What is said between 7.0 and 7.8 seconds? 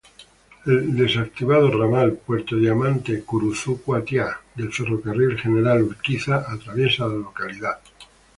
la localidad.